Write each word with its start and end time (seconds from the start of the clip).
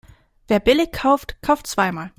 Wer 0.47 0.59
billig 0.59 0.91
kauft, 0.93 1.39
kauft 1.43 1.67
zweimal. 1.67 2.09